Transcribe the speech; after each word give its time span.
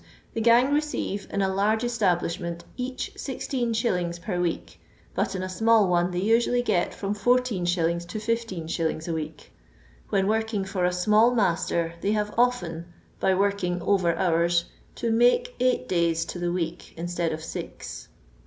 The 0.33 0.41
gang 0.41 0.73
receive 0.73 1.27
in 1.31 1.43
a 1.43 1.53
large 1.53 1.83
establishment 1.83 2.63
Meh 2.75 2.85
16s. 2.95 4.19
per 4.19 4.39
week, 4.39 4.81
but 5.13 5.35
in 5.35 5.43
a 5.43 5.47
small 5.47 5.87
one 5.87 6.09
they 6.09 6.17
usually 6.17 6.63
Mt 6.67 6.91
from 6.95 7.13
lis. 7.13 7.21
to 7.23 7.29
15i. 7.37 9.07
a 9.07 9.13
week. 9.13 9.51
When 10.09 10.25
working 10.27 10.65
for 10.65 10.85
a 10.85 10.91
small 10.91 11.35
master 11.35 11.93
they 12.01 12.13
have 12.13 12.33
often, 12.35 12.91
by 13.19 13.35
working 13.35 13.79
over 13.83 14.15
hours, 14.15 14.65
to 14.95 15.11
"make 15.11 15.53
eight 15.59 15.87
days 15.87 16.25
to 16.25 16.39
the 16.39 16.51
week 16.51 16.95
instead 16.97 17.31
of 17.31 17.41
liz." 17.53 18.07